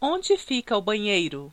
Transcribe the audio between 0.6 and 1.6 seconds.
o banheiro?